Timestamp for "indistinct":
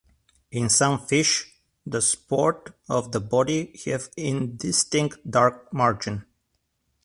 4.25-5.29